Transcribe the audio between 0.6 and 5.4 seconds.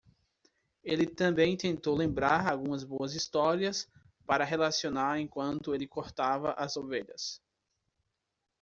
Ele também tentou lembrar algumas boas histórias para relacionar